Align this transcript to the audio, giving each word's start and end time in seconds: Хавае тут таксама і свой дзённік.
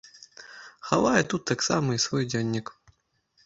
Хавае 0.93 1.21
тут 1.35 1.47
таксама 1.53 1.87
і 2.01 2.03
свой 2.09 2.23
дзённік. 2.33 2.67